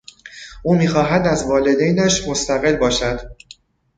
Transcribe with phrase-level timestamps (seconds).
[0.63, 3.35] او میخواهد از والدینش مستقل باشد.